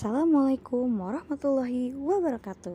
Assalamualaikum 0.00 0.88
warahmatullahi 0.96 1.92
wabarakatuh. 1.92 2.72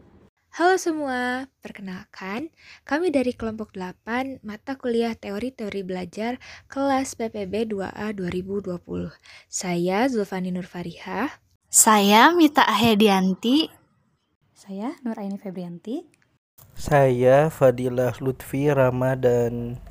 Halo 0.62 0.78
semua, 0.78 1.50
perkenalkan, 1.58 2.54
kami 2.86 3.10
dari 3.10 3.34
kelompok 3.34 3.74
8 3.74 4.46
mata 4.46 4.78
kuliah 4.78 5.18
teori-teori 5.18 5.82
belajar 5.82 6.38
kelas 6.70 7.18
PPB 7.18 7.74
2A 7.74 8.14
2020. 8.14 8.78
Saya 9.50 10.06
Zulfani 10.06 10.54
Nurfarihah. 10.54 11.42
Saya 11.66 12.30
Mita 12.30 12.62
Ahyadianti. 12.62 13.74
Saya 14.54 14.94
Nur 15.02 15.18
Aini 15.18 15.42
Febrianti. 15.42 16.06
Saya 16.78 17.50
Fadilah 17.50 18.22
Lutfi 18.22 18.70
Ramadan. 18.70 19.82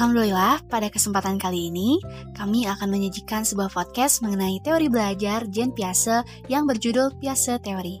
Alhamdulillah, 0.00 0.64
pada 0.72 0.88
kesempatan 0.88 1.36
kali 1.36 1.68
ini 1.68 2.00
kami 2.32 2.64
akan 2.64 2.88
menyajikan 2.88 3.44
sebuah 3.44 3.68
podcast 3.68 4.24
mengenai 4.24 4.56
teori 4.64 4.88
belajar 4.88 5.44
Jen 5.52 5.76
Piase 5.76 6.24
yang 6.48 6.64
berjudul 6.64 7.20
Piase 7.20 7.60
Teori. 7.60 8.00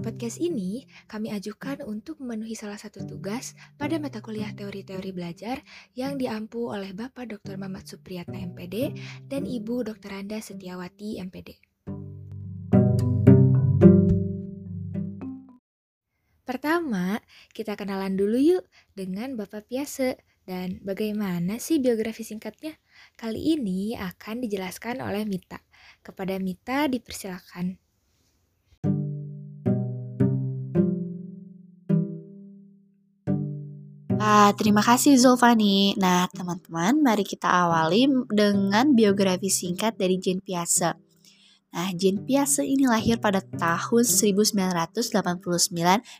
Podcast 0.00 0.40
ini 0.40 0.88
kami 1.04 1.36
ajukan 1.36 1.84
untuk 1.84 2.24
memenuhi 2.24 2.56
salah 2.56 2.80
satu 2.80 3.04
tugas 3.04 3.52
pada 3.76 4.00
mata 4.00 4.24
kuliah 4.24 4.48
teori-teori 4.56 5.12
belajar 5.12 5.60
yang 5.92 6.16
diampu 6.16 6.64
oleh 6.64 6.96
Bapak 6.96 7.28
Dr. 7.28 7.60
Mamat 7.60 7.92
Supriyatna 7.92 8.40
MPD 8.56 8.96
dan 9.28 9.44
Ibu 9.44 9.84
Dr. 9.84 10.16
Anda 10.16 10.40
Setiawati 10.40 11.20
MPD. 11.20 11.69
Pertama, 16.90 17.22
kita 17.54 17.78
kenalan 17.78 18.18
dulu 18.18 18.34
yuk 18.34 18.66
dengan 18.98 19.38
Bapak 19.38 19.70
Piase 19.70 20.18
dan 20.42 20.82
bagaimana 20.82 21.62
sih 21.62 21.78
biografi 21.78 22.26
singkatnya. 22.26 22.74
Kali 23.14 23.54
ini 23.54 23.94
akan 23.94 24.42
dijelaskan 24.42 24.98
oleh 24.98 25.22
Mita. 25.22 25.62
Kepada 26.02 26.34
Mita 26.42 26.90
dipersilakan. 26.90 27.78
Ah, 34.18 34.50
terima 34.58 34.82
kasih 34.82 35.14
Zulfani. 35.14 35.94
Nah, 35.94 36.26
teman-teman, 36.34 37.06
mari 37.06 37.22
kita 37.22 37.46
awali 37.70 38.10
dengan 38.26 38.98
biografi 38.98 39.46
singkat 39.46 39.94
dari 39.94 40.18
Jane 40.18 40.42
Piase. 40.42 41.09
Nah, 41.70 41.94
Jean 41.94 42.18
Piaget 42.26 42.66
ini 42.66 42.90
lahir 42.90 43.22
pada 43.22 43.38
tahun 43.38 44.02
1989 44.02 44.98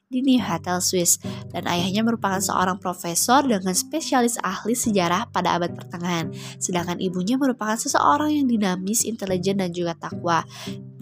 di 0.07 0.19
Neuchâtel, 0.23 0.79
Swiss, 0.79 1.19
dan 1.51 1.67
ayahnya 1.67 2.07
merupakan 2.07 2.39
seorang 2.39 2.79
profesor 2.79 3.43
dengan 3.43 3.75
spesialis 3.75 4.39
ahli 4.47 4.79
sejarah 4.79 5.27
pada 5.35 5.59
abad 5.59 5.75
pertengahan, 5.75 6.31
sedangkan 6.63 7.03
ibunya 7.03 7.35
merupakan 7.35 7.75
seseorang 7.75 8.31
yang 8.31 8.47
dinamis, 8.47 9.03
intelijen, 9.03 9.59
dan 9.59 9.75
juga 9.75 9.99
takwa. 9.99 10.47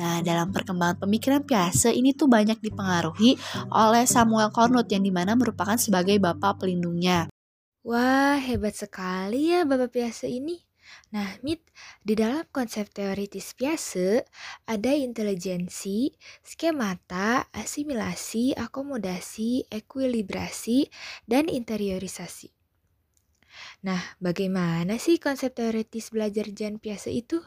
Nah, 0.01 0.25
dalam 0.25 0.49
perkembangan 0.49 1.05
pemikiran 1.05 1.45
Piaget 1.45 1.93
ini 1.93 2.17
tuh 2.17 2.31
banyak 2.31 2.57
dipengaruhi 2.65 3.37
oleh 3.69 4.05
Samuel 4.09 4.49
Cornut 4.49 4.89
yang 4.89 5.05
di 5.05 5.13
mana 5.13 5.37
merupakan 5.37 5.77
sebagai 5.77 6.17
bapak 6.17 6.65
pelindungnya. 6.65 7.29
Wah, 7.85 8.37
hebat 8.37 8.77
sekali 8.77 9.53
ya 9.53 9.65
Bapak 9.65 9.97
Piaget 9.97 10.29
ini. 10.29 10.68
Nah, 11.15 11.41
Mit, 11.41 11.65
di 12.05 12.15
dalam 12.17 12.45
konsep 12.53 12.93
teoritis 12.93 13.57
biasa 13.57 14.25
ada 14.69 14.93
intelijensi, 14.93 16.13
skemata, 16.45 17.49
asimilasi, 17.53 18.53
akomodasi, 18.57 19.69
ekuilibrasi, 19.73 20.89
dan 21.25 21.49
interiorisasi. 21.49 22.53
Nah, 23.87 24.03
bagaimana 24.19 24.99
sih 25.01 25.17
konsep 25.19 25.55
teoritis 25.55 26.11
belajar 26.15 26.47
Jan 26.53 26.77
Piase 26.83 27.11
itu? 27.15 27.41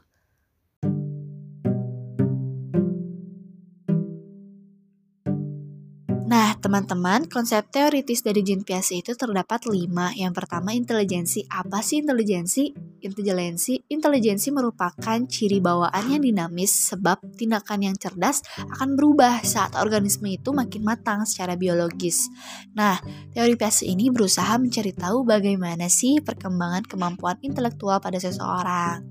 Teman-teman, 6.61 7.25
konsep 7.25 7.65
teoritis 7.73 8.21
dari 8.21 8.45
Jean 8.45 8.61
Piaget 8.61 9.01
itu 9.01 9.11
terdapat 9.17 9.65
lima. 9.65 10.13
Yang 10.13 10.45
pertama, 10.45 10.77
intelijensi. 10.77 11.43
Apa 11.49 11.81
sih 11.81 12.05
intelijensi? 12.05 12.69
Intelijensi, 13.01 13.81
intelijensi 13.89 14.53
merupakan 14.53 15.17
ciri 15.25 15.57
bawaan 15.57 16.05
yang 16.13 16.21
dinamis 16.21 16.93
sebab 16.93 17.17
tindakan 17.33 17.89
yang 17.89 17.95
cerdas 17.97 18.45
akan 18.61 18.93
berubah 18.93 19.41
saat 19.41 19.73
organisme 19.73 20.29
itu 20.29 20.53
makin 20.53 20.85
matang 20.85 21.25
secara 21.25 21.57
biologis. 21.57 22.29
Nah, 22.77 23.01
teori 23.33 23.57
Piaget 23.57 23.89
ini 23.89 24.13
berusaha 24.13 24.53
mencari 24.61 24.93
tahu 24.93 25.25
bagaimana 25.25 25.89
sih 25.89 26.21
perkembangan 26.21 26.85
kemampuan 26.85 27.41
intelektual 27.41 27.97
pada 27.97 28.21
seseorang. 28.21 29.01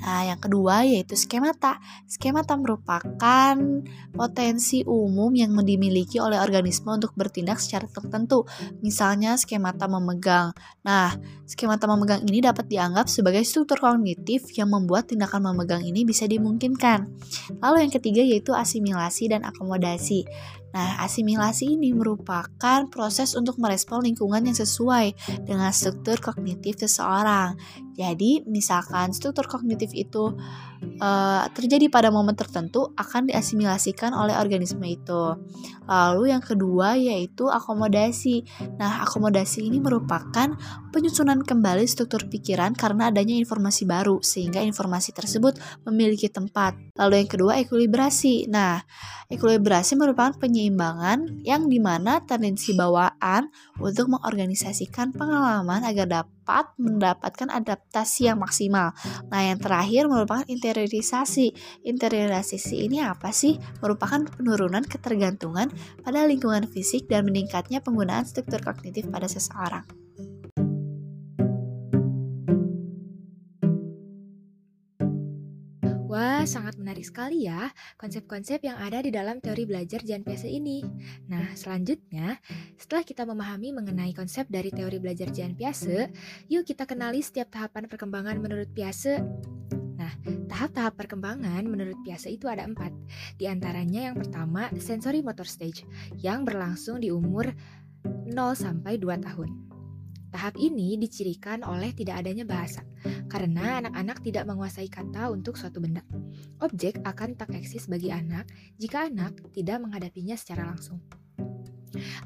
Nah, 0.00 0.24
yang 0.24 0.40
kedua 0.40 0.82
yaitu 0.88 1.14
skemata. 1.16 1.78
Skemata 2.08 2.56
merupakan 2.56 3.54
potensi 4.12 4.80
umum 4.84 5.32
yang 5.36 5.52
dimiliki 5.60 6.16
oleh 6.16 6.40
organisme 6.40 6.88
untuk 6.90 7.12
bertindak 7.14 7.60
secara 7.60 7.86
tertentu. 7.86 8.48
Misalnya 8.80 9.36
skemata 9.36 9.86
memegang. 9.86 10.56
Nah, 10.82 11.14
skemata 11.44 11.84
memegang 11.84 12.24
ini 12.24 12.40
dapat 12.40 12.66
dianggap 12.66 13.06
sebagai 13.12 13.44
struktur 13.44 13.80
kognitif 13.80 14.48
yang 14.56 14.72
membuat 14.72 15.12
tindakan 15.12 15.52
memegang 15.52 15.84
ini 15.84 16.08
bisa 16.08 16.24
dimungkinkan. 16.24 17.06
Lalu 17.60 17.88
yang 17.88 17.92
ketiga 17.92 18.22
yaitu 18.24 18.56
asimilasi 18.56 19.30
dan 19.30 19.44
akomodasi. 19.44 20.24
Nah, 20.70 21.02
asimilasi 21.02 21.74
ini 21.74 21.90
merupakan 21.90 22.86
proses 22.94 23.34
untuk 23.34 23.58
merespon 23.58 24.06
lingkungan 24.06 24.46
yang 24.46 24.54
sesuai 24.54 25.18
dengan 25.42 25.74
struktur 25.74 26.22
kognitif 26.22 26.78
seseorang. 26.78 27.58
Jadi, 28.00 28.48
misalkan 28.48 29.12
struktur 29.12 29.44
kognitif 29.44 29.92
itu 29.92 30.32
uh, 31.04 31.44
terjadi 31.52 31.92
pada 31.92 32.08
momen 32.08 32.32
tertentu 32.32 32.96
akan 32.96 33.28
diasimilasikan 33.28 34.16
oleh 34.16 34.40
organisme 34.40 34.80
itu. 34.88 35.36
Lalu 35.84 36.32
yang 36.32 36.40
kedua 36.40 36.96
yaitu 36.96 37.52
akomodasi. 37.52 38.48
Nah, 38.80 39.04
akomodasi 39.04 39.68
ini 39.68 39.84
merupakan 39.84 40.56
penyusunan 40.88 41.44
kembali 41.44 41.84
struktur 41.84 42.24
pikiran 42.24 42.72
karena 42.72 43.12
adanya 43.12 43.36
informasi 43.36 43.84
baru 43.84 44.24
sehingga 44.24 44.64
informasi 44.64 45.12
tersebut 45.12 45.60
memiliki 45.84 46.32
tempat. 46.32 46.80
Lalu 46.96 47.26
yang 47.26 47.30
kedua 47.30 47.52
ekuilibrasi. 47.60 48.48
Nah, 48.48 48.80
ekuilibrasi 49.28 50.00
merupakan 50.00 50.32
penyeimbang 50.40 51.44
yang 51.44 51.68
di 51.68 51.76
mana 51.76 52.24
tendensi 52.24 52.72
bawaan 52.72 53.52
untuk 53.76 54.08
mengorganisasikan 54.08 55.12
pengalaman 55.12 55.84
agar 55.84 56.24
dapat 56.24 56.39
dapat 56.50 56.74
mendapatkan 56.82 57.48
adaptasi 57.48 58.26
yang 58.26 58.42
maksimal. 58.42 58.90
Nah, 59.30 59.40
yang 59.46 59.62
terakhir 59.62 60.10
merupakan 60.10 60.42
interiorisasi. 60.50 61.54
Interiorisasi 61.86 62.90
ini 62.90 62.98
apa 62.98 63.30
sih? 63.30 63.56
Merupakan 63.78 64.26
penurunan 64.26 64.82
ketergantungan 64.82 65.70
pada 66.02 66.26
lingkungan 66.26 66.66
fisik 66.66 67.06
dan 67.06 67.30
meningkatnya 67.30 67.78
penggunaan 67.78 68.26
struktur 68.26 68.58
kognitif 68.60 69.06
pada 69.06 69.30
seseorang. 69.30 69.99
Sangat 76.50 76.74
menarik 76.82 77.06
sekali 77.06 77.46
ya 77.46 77.70
konsep-konsep 77.94 78.58
yang 78.66 78.74
ada 78.82 78.98
di 78.98 79.14
dalam 79.14 79.38
teori 79.38 79.70
belajar 79.70 80.02
Jan 80.02 80.26
Piase 80.26 80.50
ini. 80.50 80.82
Nah, 81.30 81.54
selanjutnya, 81.54 82.42
setelah 82.74 83.06
kita 83.06 83.22
memahami 83.22 83.70
mengenai 83.70 84.10
konsep 84.10 84.50
dari 84.50 84.74
teori 84.74 84.98
belajar 84.98 85.30
Jan 85.30 85.54
Piase, 85.54 86.10
yuk 86.50 86.66
kita 86.66 86.90
kenali 86.90 87.22
setiap 87.22 87.54
tahapan 87.54 87.86
perkembangan 87.86 88.42
menurut 88.42 88.66
Piase. 88.74 89.22
Nah, 89.94 90.10
tahap-tahap 90.50 90.98
perkembangan 90.98 91.62
menurut 91.70 91.94
Piase 92.02 92.34
itu 92.34 92.50
ada 92.50 92.66
empat. 92.66 92.90
Di 93.38 93.46
antaranya 93.46 94.10
yang 94.10 94.18
pertama, 94.18 94.74
sensory 94.82 95.22
motor 95.22 95.46
stage, 95.46 95.86
yang 96.18 96.42
berlangsung 96.42 96.98
di 96.98 97.14
umur 97.14 97.46
0 98.02 98.58
sampai 98.58 98.98
2 98.98 99.22
tahun. 99.22 99.69
Tahap 100.30 100.54
ini 100.56 100.94
dicirikan 100.94 101.66
oleh 101.66 101.90
tidak 101.90 102.22
adanya 102.22 102.46
bahasa, 102.46 102.86
karena 103.26 103.82
anak-anak 103.82 104.22
tidak 104.22 104.44
menguasai 104.46 104.86
kata 104.86 105.30
untuk 105.34 105.58
suatu 105.58 105.82
benda. 105.82 106.06
Objek 106.62 107.02
akan 107.02 107.34
tak 107.34 107.50
eksis 107.54 107.90
bagi 107.90 108.14
anak 108.14 108.46
jika 108.78 109.10
anak 109.10 109.36
tidak 109.50 109.82
menghadapinya 109.82 110.38
secara 110.38 110.70
langsung. 110.70 111.02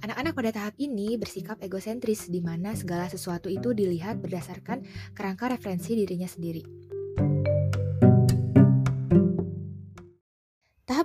Anak-anak 0.04 0.32
pada 0.36 0.50
tahap 0.52 0.74
ini 0.76 1.16
bersikap 1.16 1.56
egosentris, 1.64 2.28
di 2.28 2.44
mana 2.44 2.76
segala 2.76 3.08
sesuatu 3.08 3.48
itu 3.48 3.72
dilihat 3.72 4.20
berdasarkan 4.20 4.84
kerangka 5.16 5.48
referensi 5.48 5.96
dirinya 5.96 6.28
sendiri. 6.28 6.83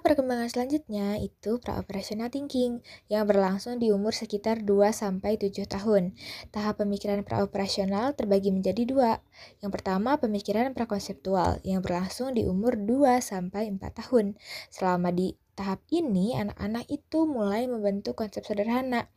Perkembangan 0.09 0.50
selanjutnya 0.50 1.21
itu 1.21 1.61
pra-operational 1.61 2.33
thinking 2.33 2.81
yang 3.13 3.29
berlangsung 3.29 3.77
di 3.77 3.94
umur 3.94 4.09
sekitar 4.09 4.65
2-7 4.65 5.69
tahun. 5.69 6.17
Tahap 6.50 6.81
pemikiran 6.81 7.21
pra-operasional 7.21 8.17
terbagi 8.17 8.50
menjadi 8.50 8.89
dua. 8.89 9.21
Yang 9.61 9.71
pertama 9.77 10.17
pemikiran 10.17 10.73
prakonseptual 10.73 11.61
yang 11.61 11.85
berlangsung 11.85 12.33
di 12.33 12.50
umur 12.50 12.73
2-4 12.73 13.77
tahun. 13.77 14.33
Selama 14.73 15.13
di 15.13 15.38
tahap 15.53 15.85
ini 15.94 16.33
anak-anak 16.33 16.89
itu 16.89 17.29
mulai 17.29 17.69
membentuk 17.69 18.17
konsep 18.17 18.41
sederhana. 18.41 19.13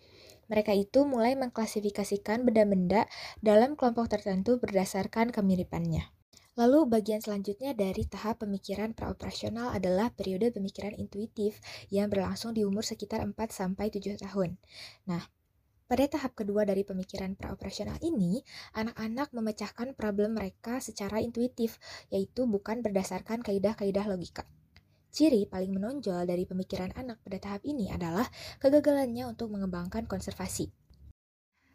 Mereka 0.53 0.77
itu 0.77 1.09
mulai 1.09 1.33
mengklasifikasikan 1.41 2.45
benda-benda 2.45 3.09
dalam 3.41 3.81
kelompok 3.81 4.13
tertentu 4.13 4.61
berdasarkan 4.61 5.33
kemiripannya. 5.33 6.13
Lalu 6.53 6.85
bagian 6.85 7.25
selanjutnya 7.25 7.73
dari 7.73 8.05
tahap 8.05 8.45
pemikiran 8.45 8.93
praoperasional 8.93 9.73
adalah 9.73 10.13
periode 10.13 10.53
pemikiran 10.53 10.93
intuitif 11.01 11.57
yang 11.89 12.13
berlangsung 12.13 12.53
di 12.53 12.61
umur 12.61 12.85
sekitar 12.85 13.25
4-7 13.25 14.21
tahun. 14.21 14.61
Nah, 15.09 15.25
pada 15.89 16.05
tahap 16.09 16.37
kedua 16.37 16.69
dari 16.69 16.85
pemikiran 16.85 17.37
praoperasional 17.41 17.97
ini, 18.05 18.45
anak-anak 18.77 19.33
memecahkan 19.33 19.97
problem 19.97 20.37
mereka 20.37 20.81
secara 20.81 21.25
intuitif, 21.25 21.81
yaitu 22.13 22.45
bukan 22.45 22.85
berdasarkan 22.85 23.41
kaidah-kaidah 23.41 24.05
logika. 24.09 24.45
Ciri 25.13 25.45
paling 25.45 25.73
menonjol 25.77 26.25
dari 26.25 26.49
pemikiran 26.49 26.97
anak 26.97 27.21
pada 27.21 27.37
tahap 27.37 27.65
ini 27.69 27.93
adalah 27.93 28.25
kegagalannya 28.61 29.29
untuk 29.29 29.53
mengembangkan 29.53 30.09
konservasi. 30.09 30.82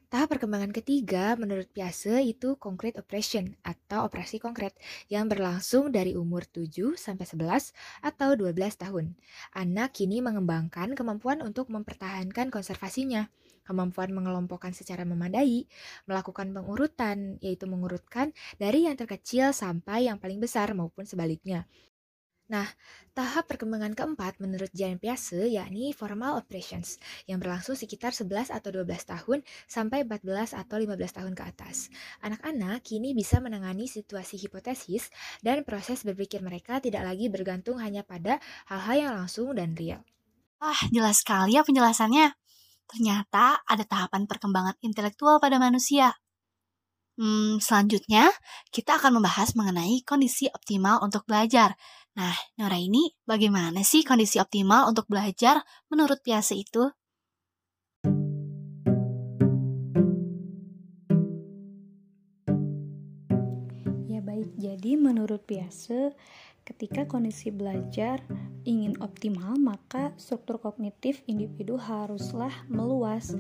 Tahap 0.07 0.31
perkembangan 0.31 0.71
ketiga 0.71 1.35
menurut 1.35 1.67
Piase 1.67 2.23
itu 2.23 2.55
concrete 2.55 2.95
operation 2.95 3.59
atau 3.59 4.07
operasi 4.07 4.39
konkret 4.39 4.71
yang 5.11 5.27
berlangsung 5.27 5.91
dari 5.91 6.15
umur 6.15 6.47
7 6.47 6.95
sampai 6.95 7.27
11 7.27 7.75
atau 7.99 8.29
12 8.39 8.55
tahun. 8.79 9.19
Anak 9.51 9.99
kini 9.99 10.23
mengembangkan 10.23 10.95
kemampuan 10.95 11.43
untuk 11.43 11.67
mempertahankan 11.67 12.47
konservasinya, 12.47 13.27
kemampuan 13.67 14.15
mengelompokkan 14.15 14.71
secara 14.71 15.03
memadai, 15.03 15.67
melakukan 16.07 16.55
pengurutan 16.55 17.35
yaitu 17.43 17.67
mengurutkan 17.67 18.31
dari 18.55 18.87
yang 18.87 18.95
terkecil 18.95 19.51
sampai 19.51 20.07
yang 20.07 20.23
paling 20.23 20.39
besar 20.39 20.71
maupun 20.71 21.03
sebaliknya. 21.03 21.67
Nah, 22.47 22.63
tahap 23.11 23.51
perkembangan 23.51 23.91
keempat 23.91 24.39
menurut 24.39 24.71
Jan 24.71 24.95
Piase 25.03 25.51
yakni 25.51 25.91
formal 25.91 26.39
operations 26.39 26.95
yang 27.27 27.43
berlangsung 27.43 27.75
sekitar 27.75 28.15
11 28.15 28.55
atau 28.55 28.71
12 28.71 28.87
tahun 28.87 29.43
sampai 29.67 30.07
14 30.07 30.55
atau 30.55 30.79
15 30.79 30.95
tahun 30.95 31.33
ke 31.35 31.43
atas. 31.43 31.91
Anak-anak 32.23 32.87
kini 32.87 33.11
bisa 33.11 33.43
menangani 33.43 33.91
situasi 33.91 34.39
hipotesis 34.39 35.11
dan 35.43 35.67
proses 35.67 36.07
berpikir 36.07 36.39
mereka 36.39 36.79
tidak 36.79 37.03
lagi 37.03 37.27
bergantung 37.27 37.83
hanya 37.83 38.07
pada 38.07 38.39
hal-hal 38.71 38.95
yang 38.95 39.13
langsung 39.19 39.51
dan 39.51 39.75
real. 39.75 40.07
Wah, 40.63 40.79
jelas 40.87 41.19
sekali 41.19 41.59
ya 41.59 41.67
penjelasannya. 41.67 42.31
Ternyata 42.87 43.59
ada 43.67 43.83
tahapan 43.83 44.23
perkembangan 44.23 44.79
intelektual 44.79 45.43
pada 45.43 45.59
manusia. 45.59 46.15
Hmm, 47.17 47.57
selanjutnya, 47.57 48.29
kita 48.69 49.01
akan 49.01 49.17
membahas 49.17 49.57
mengenai 49.57 50.05
kondisi 50.05 50.45
optimal 50.53 51.01
untuk 51.01 51.25
belajar. 51.25 51.73
Nah, 52.17 52.33
Nora 52.57 52.81
ini 52.81 53.13
bagaimana 53.29 53.85
sih 53.85 54.01
kondisi 54.01 54.41
optimal 54.41 54.89
untuk 54.89 55.05
belajar 55.05 55.61
menurut 55.85 56.17
Piase 56.25 56.57
itu? 56.57 56.89
Ya 64.09 64.17
baik, 64.25 64.49
jadi 64.57 64.97
menurut 64.97 65.45
Piase, 65.45 66.17
ketika 66.65 67.05
kondisi 67.05 67.53
belajar 67.53 68.25
ingin 68.65 68.97
optimal, 68.97 69.53
maka 69.61 70.09
struktur 70.17 70.57
kognitif 70.57 71.21
individu 71.29 71.77
haruslah 71.77 72.65
meluas 72.65 73.37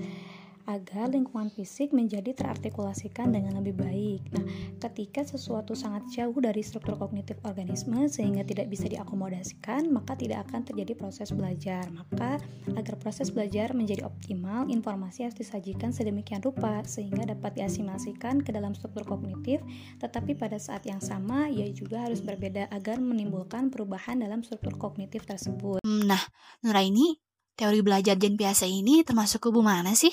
agar 0.67 1.07
lingkungan 1.15 1.47
fisik 1.47 1.95
menjadi 1.95 2.35
terartikulasikan 2.35 3.31
dengan 3.31 3.63
lebih 3.63 3.79
baik. 3.79 4.21
Nah, 4.35 4.43
ketika 4.83 5.23
sesuatu 5.23 5.71
sangat 5.73 6.03
jauh 6.11 6.35
dari 6.43 6.59
struktur 6.59 6.99
kognitif 6.99 7.39
organisme 7.47 8.11
sehingga 8.11 8.43
tidak 8.43 8.67
bisa 8.67 8.91
diakomodasikan, 8.91 9.87
maka 9.87 10.19
tidak 10.19 10.43
akan 10.51 10.67
terjadi 10.67 10.93
proses 10.99 11.31
belajar. 11.31 11.87
Maka, 11.95 12.43
agar 12.75 12.95
proses 12.99 13.31
belajar 13.31 13.71
menjadi 13.71 14.03
optimal, 14.03 14.67
informasi 14.67 15.23
harus 15.23 15.39
disajikan 15.39 15.95
sedemikian 15.95 16.43
rupa 16.43 16.83
sehingga 16.83 17.23
dapat 17.23 17.63
diasimilasikan 17.63 18.43
ke 18.43 18.51
dalam 18.51 18.75
struktur 18.75 19.07
kognitif, 19.07 19.63
tetapi 20.03 20.35
pada 20.35 20.59
saat 20.59 20.83
yang 20.83 20.99
sama 20.99 21.47
ia 21.47 21.71
juga 21.71 22.03
harus 22.03 22.19
berbeda 22.19 22.67
agar 22.75 22.99
menimbulkan 22.99 23.71
perubahan 23.71 24.19
dalam 24.19 24.43
struktur 24.43 24.75
kognitif 24.75 25.23
tersebut. 25.23 25.79
Hmm, 25.79 26.03
nah, 26.03 26.19
Nuraini, 26.59 27.15
teori 27.55 27.79
belajar 27.79 28.19
Jen 28.19 28.35
biasa 28.35 28.67
ini 28.67 29.07
termasuk 29.07 29.47
kubu 29.47 29.63
mana 29.63 29.95
sih? 29.95 30.11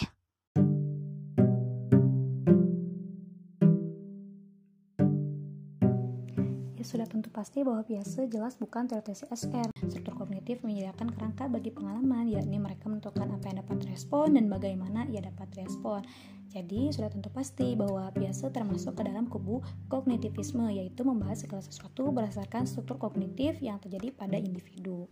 Tentu 7.14 7.30
pasti 7.30 7.62
bahwa 7.62 7.86
biasa 7.86 8.26
jelas 8.26 8.58
bukan 8.58 8.90
teori 8.90 9.14
SR. 9.14 9.70
Struktur 9.86 10.18
kognitif 10.18 10.66
menyediakan 10.66 11.14
kerangka 11.14 11.46
bagi 11.46 11.70
pengalaman, 11.70 12.26
yakni 12.26 12.58
mereka 12.58 12.90
menentukan 12.90 13.30
apa 13.30 13.54
yang 13.54 13.62
dapat 13.62 13.86
respon 13.86 14.34
dan 14.34 14.50
bagaimana 14.50 15.06
ia 15.06 15.22
dapat 15.22 15.46
respon. 15.54 16.02
Jadi, 16.50 16.90
sudah 16.90 17.14
tentu 17.14 17.30
pasti 17.30 17.78
bahwa 17.78 18.10
biasa 18.10 18.50
termasuk 18.50 18.98
ke 18.98 19.06
dalam 19.06 19.30
kubu 19.30 19.62
kognitivisme, 19.86 20.66
yaitu 20.74 21.06
membahas 21.06 21.46
segala 21.46 21.62
sesuatu 21.62 22.10
berdasarkan 22.10 22.66
struktur 22.66 22.98
kognitif 22.98 23.62
yang 23.62 23.78
terjadi 23.78 24.10
pada 24.10 24.34
individu. 24.34 25.06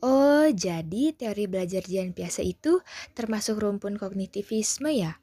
Oh, 0.00 0.46
jadi 0.54 1.12
teori 1.18 1.50
belajar 1.50 1.82
Jian 1.82 2.14
biasa 2.14 2.46
itu 2.46 2.78
termasuk 3.12 3.58
rumpun 3.58 3.98
kognitivisme 3.98 4.94
ya? 4.94 5.18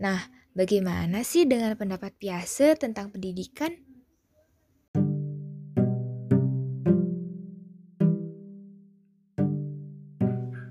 Nah, 0.00 0.41
Bagaimana 0.52 1.24
sih 1.24 1.48
dengan 1.48 1.72
pendapat 1.80 2.12
Piase 2.20 2.76
tentang 2.76 3.08
pendidikan? 3.08 3.72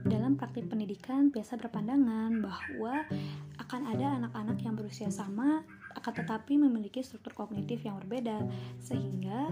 Dalam 0.06 0.38
praktik 0.38 0.70
pendidikan, 0.70 1.34
Piase 1.34 1.58
berpandangan 1.58 2.46
bahwa 2.46 3.10
akan 3.58 3.82
ada 3.90 4.22
anak-anak 4.22 4.62
yang 4.62 4.78
berusia 4.78 5.10
sama 5.10 5.66
akan 5.96 6.14
tetapi 6.24 6.58
memiliki 6.58 7.04
struktur 7.04 7.34
kognitif 7.36 7.84
yang 7.84 8.00
berbeda 8.02 8.44
sehingga 8.82 9.52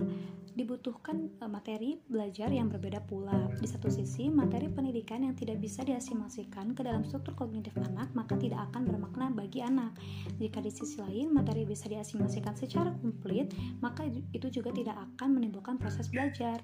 dibutuhkan 0.58 1.32
e, 1.40 1.44
materi 1.48 1.90
belajar 2.12 2.52
yang 2.52 2.68
berbeda 2.68 3.00
pula. 3.08 3.48
Di 3.60 3.68
satu 3.70 3.88
sisi, 3.88 4.28
materi 4.28 4.68
pendidikan 4.68 5.24
yang 5.24 5.36
tidak 5.38 5.64
bisa 5.64 5.86
diasimilasikan 5.88 6.76
ke 6.76 6.82
dalam 6.84 7.08
struktur 7.08 7.36
kognitif 7.38 7.72
anak 7.80 8.12
maka 8.12 8.36
tidak 8.36 8.68
akan 8.72 8.90
bermakna 8.90 9.32
bagi 9.32 9.64
anak. 9.64 9.96
Jika 10.36 10.60
di 10.60 10.72
sisi 10.74 11.00
lain 11.00 11.31
materi 11.31 11.64
bisa 11.64 11.88
diasimilasikan 11.88 12.56
secara 12.60 12.92
komplit, 13.00 13.56
maka 13.80 14.04
itu 14.36 14.48
juga 14.52 14.76
tidak 14.76 15.00
akan 15.00 15.40
menimbulkan 15.40 15.80
proses 15.80 16.12
belajar. 16.12 16.60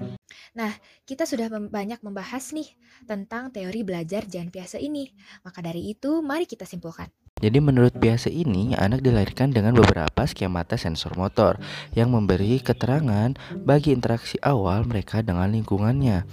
Nah, 0.56 0.72
kita 1.04 1.28
sudah 1.28 1.52
banyak 1.52 2.00
membahas 2.00 2.56
nih 2.56 2.68
tentang 3.04 3.52
teori 3.52 3.84
belajar 3.84 4.24
jangan 4.24 4.52
biasa 4.52 4.80
ini. 4.80 5.12
Maka 5.44 5.60
dari 5.60 5.92
itu, 5.92 6.24
mari 6.24 6.48
kita 6.48 6.64
simpulkan. 6.64 7.12
Jadi 7.36 7.60
menurut 7.60 7.92
biasa 7.92 8.32
ini, 8.32 8.80
anak 8.80 9.04
dilahirkan 9.04 9.52
dengan 9.52 9.76
beberapa 9.76 10.24
skemata 10.24 10.80
sensor 10.80 11.20
motor 11.20 11.60
yang 11.92 12.08
memberi 12.08 12.64
keterangan 12.64 13.36
bagi 13.60 13.92
interaksi 13.92 14.40
awal 14.40 14.88
mereka 14.88 15.20
dengan 15.20 15.52
lingkungannya. 15.52 16.24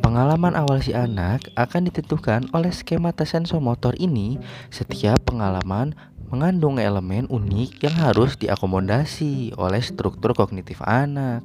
Pengalaman 0.00 0.56
awal 0.56 0.80
si 0.80 0.96
anak 0.96 1.44
akan 1.60 1.92
ditentukan 1.92 2.48
oleh 2.56 2.72
skemata 2.72 3.28
sensor 3.28 3.60
motor 3.60 3.92
ini. 4.00 4.40
Setiap 4.72 5.28
pengalaman 5.28 5.92
mengandung 6.32 6.80
elemen 6.80 7.28
unik 7.28 7.84
yang 7.84 8.00
harus 8.00 8.40
diakomodasi 8.40 9.52
oleh 9.60 9.84
struktur 9.84 10.32
kognitif 10.32 10.80
anak. 10.88 11.44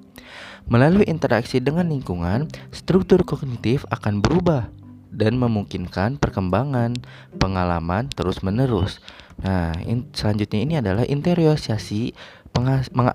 Melalui 0.72 1.04
interaksi 1.04 1.60
dengan 1.60 1.92
lingkungan, 1.92 2.48
struktur 2.72 3.28
kognitif 3.28 3.84
akan 3.92 4.24
berubah 4.24 4.72
dan 5.16 5.40
memungkinkan 5.40 6.20
perkembangan 6.20 7.00
pengalaman 7.40 8.12
terus-menerus. 8.12 9.00
Nah, 9.40 9.76
in, 9.88 10.12
selanjutnya 10.12 10.60
ini 10.60 10.74
adalah 10.80 11.08
interiosasi 11.08 12.12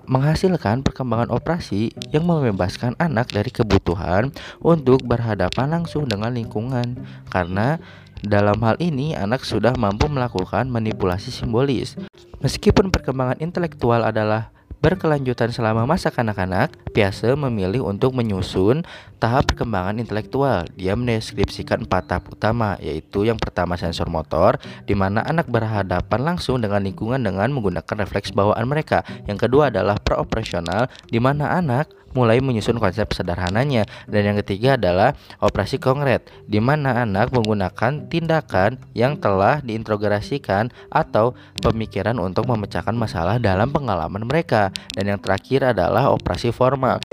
menghasilkan 0.05 0.85
perkembangan 0.85 1.33
operasi 1.33 1.89
yang 2.13 2.29
membebaskan 2.29 2.93
anak 3.01 3.33
dari 3.33 3.49
kebutuhan 3.49 4.29
untuk 4.61 5.01
berhadapan 5.01 5.81
langsung 5.81 6.05
dengan 6.05 6.29
lingkungan 6.29 7.01
karena 7.33 7.81
dalam 8.21 8.61
hal 8.61 8.77
ini 8.77 9.17
anak 9.17 9.41
sudah 9.41 9.73
mampu 9.73 10.05
melakukan 10.05 10.69
manipulasi 10.69 11.33
simbolis. 11.33 11.97
Meskipun 12.45 12.93
perkembangan 12.93 13.41
intelektual 13.41 14.05
adalah 14.05 14.53
berkelanjutan 14.81 15.53
selama 15.53 15.85
masa 15.85 16.09
kanak-kanak, 16.09 16.73
Piase 16.91 17.37
memilih 17.37 17.87
untuk 17.87 18.11
menyusun 18.17 18.83
tahap 19.21 19.47
perkembangan 19.53 20.01
intelektual. 20.01 20.67
Dia 20.75 20.97
mendeskripsikan 20.97 21.85
empat 21.87 22.09
tahap 22.09 22.33
utama, 22.33 22.75
yaitu 22.81 23.23
yang 23.23 23.37
pertama 23.37 23.77
sensor 23.77 24.09
motor, 24.09 24.57
di 24.89 24.97
mana 24.97 25.23
anak 25.23 25.47
berhadapan 25.47 26.19
langsung 26.25 26.59
dengan 26.59 26.83
lingkungan 26.83 27.21
dengan 27.21 27.53
menggunakan 27.53 27.95
refleks 28.03 28.33
bawaan 28.33 28.65
mereka. 28.67 29.05
Yang 29.29 29.47
kedua 29.47 29.69
adalah 29.71 30.01
pro-operasional, 30.01 30.89
di 31.07 31.21
mana 31.21 31.55
anak 31.55 32.00
mulai 32.17 32.39
menyusun 32.39 32.77
konsep 32.79 33.11
sederhananya. 33.11 33.83
Dan 34.07 34.33
yang 34.33 34.37
ketiga 34.41 34.79
adalah 34.79 35.13
operasi 35.43 35.77
konkret 35.77 36.27
di 36.47 36.57
mana 36.63 37.03
anak 37.03 37.29
menggunakan 37.35 38.07
tindakan 38.07 38.79
yang 38.95 39.19
telah 39.19 39.59
diintegrasikan 39.61 40.71
atau 40.89 41.35
pemikiran 41.59 42.17
untuk 42.17 42.47
memecahkan 42.47 42.95
masalah 42.95 43.37
dalam 43.37 43.69
pengalaman 43.69 44.23
mereka. 44.23 44.73
Dan 44.95 45.11
yang 45.11 45.19
terakhir 45.19 45.75
adalah 45.75 46.09
operasi 46.13 46.55
formal 46.55 47.03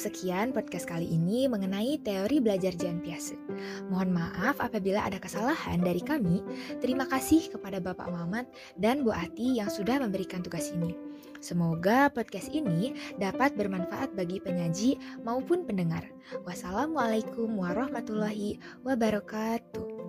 sekian 0.00 0.56
podcast 0.56 0.88
kali 0.88 1.04
ini 1.04 1.44
mengenai 1.44 2.00
teori 2.00 2.40
belajar 2.40 2.72
Jan 2.72 3.04
Piase. 3.04 3.36
Mohon 3.92 4.16
maaf 4.16 4.56
apabila 4.56 5.04
ada 5.04 5.20
kesalahan 5.20 5.84
dari 5.84 6.00
kami. 6.00 6.40
Terima 6.80 7.04
kasih 7.04 7.52
kepada 7.52 7.84
Bapak 7.84 8.08
Mamat 8.08 8.48
dan 8.80 9.04
Bu 9.04 9.12
Ati 9.12 9.60
yang 9.60 9.68
sudah 9.68 10.00
memberikan 10.00 10.40
tugas 10.40 10.72
ini. 10.72 10.96
Semoga 11.44 12.08
podcast 12.08 12.48
ini 12.48 12.96
dapat 13.20 13.52
bermanfaat 13.60 14.16
bagi 14.16 14.40
penyaji 14.40 14.96
maupun 15.20 15.68
pendengar. 15.68 16.08
Wassalamualaikum 16.48 17.60
warahmatullahi 17.60 18.56
wabarakatuh. 18.80 19.99